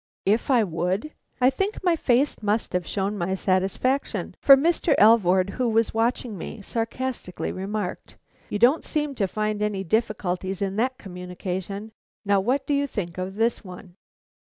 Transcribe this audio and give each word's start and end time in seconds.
If 0.25 0.49
I 0.49 0.63
would! 0.63 1.11
I 1.39 1.51
think 1.51 1.83
my 1.83 1.95
face 1.95 2.41
must 2.41 2.73
have 2.73 2.87
shown 2.87 3.19
my 3.19 3.35
satisfaction, 3.35 4.33
for 4.41 4.57
Mr. 4.57 4.95
Alvord, 4.97 5.51
who 5.51 5.69
was 5.69 5.93
watching 5.93 6.39
me, 6.39 6.63
sarcastically 6.63 7.51
remarked: 7.51 8.17
"You 8.49 8.57
don't 8.57 8.83
seem 8.83 9.13
to 9.13 9.27
find 9.27 9.61
any 9.61 9.83
difficulties 9.83 10.59
in 10.59 10.75
that 10.77 10.97
communication. 10.97 11.91
Now, 12.25 12.39
what 12.39 12.65
do 12.65 12.73
you 12.73 12.87
think 12.87 13.19
of 13.19 13.35
this 13.35 13.63
one?" 13.63 13.95